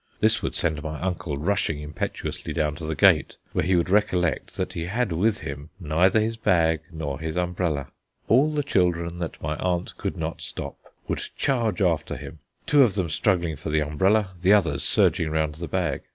This 0.19 0.41
would 0.41 0.55
send 0.55 0.81
my 0.81 0.99
uncle 0.99 1.37
rushing 1.37 1.79
impetuously 1.79 2.53
down 2.53 2.73
to 2.77 2.85
the 2.87 2.95
gate, 2.95 3.35
where 3.53 3.63
he 3.63 3.75
would 3.75 3.87
recollect 3.91 4.57
that 4.57 4.73
he 4.73 4.85
had 4.85 5.11
with 5.11 5.41
him 5.41 5.69
neither 5.79 6.19
his 6.19 6.37
bag 6.37 6.79
nor 6.91 7.19
his 7.19 7.37
umbrella. 7.37 7.85
All 8.27 8.51
the 8.51 8.63
children 8.63 9.19
that 9.19 9.39
my 9.43 9.57
aunt 9.57 9.95
could 9.97 10.17
not 10.17 10.41
stop 10.41 10.75
would 11.07 11.29
charge 11.37 11.83
after 11.83 12.17
him, 12.17 12.39
two 12.65 12.81
of 12.81 12.95
them 12.95 13.11
struggling 13.11 13.55
for 13.55 13.69
the 13.69 13.81
umbrella, 13.83 14.31
the 14.41 14.53
others 14.53 14.81
surging 14.83 15.29
round 15.29 15.53
the 15.53 15.67
bag. 15.67 16.01